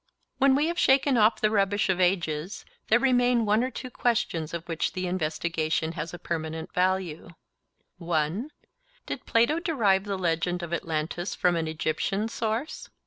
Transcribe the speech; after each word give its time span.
When 0.39 0.55
we 0.55 0.65
have 0.65 0.79
shaken 0.79 1.15
off 1.15 1.39
the 1.39 1.51
rubbish 1.51 1.87
of 1.87 2.01
ages, 2.01 2.65
there 2.87 2.97
remain 2.97 3.45
one 3.45 3.63
or 3.63 3.69
two 3.69 3.91
questions 3.91 4.51
of 4.51 4.67
which 4.67 4.93
the 4.93 5.05
investigation 5.05 5.91
has 5.91 6.11
a 6.11 6.17
permanent 6.17 6.73
value:— 6.73 7.29
1. 7.99 8.49
Did 9.05 9.27
Plato 9.27 9.59
derive 9.59 10.05
the 10.05 10.17
legend 10.17 10.63
of 10.63 10.73
Atlantis 10.73 11.35
from 11.35 11.55
an 11.55 11.67
Egyptian 11.67 12.29
source? 12.29 12.89